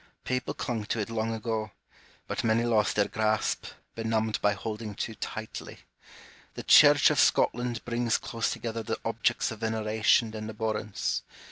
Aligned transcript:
People 0.23 0.55
clung 0.55 0.85
to 0.85 0.99
it 0.99 1.11
long 1.11 1.31
ago; 1.31 1.73
but 2.25 2.43
many 2.43 2.63
lost 2.63 2.95
their 2.95 3.07
grasp, 3.07 3.67
benumbed 3.93 4.41
by 4.41 4.53
holding 4.53 4.95
too 4.95 5.13
tightly. 5.13 5.81
The 6.55 6.63
Church 6.63 7.11
of 7.11 7.19
Scotland 7.19 7.85
brings 7.85 8.17
close 8.17 8.49
together 8.49 8.81
the 8.81 8.97
objects 9.05 9.51
of 9.51 9.59
veneration 9.59 10.35
and 10.35 10.49
abhorrence. 10.49 11.21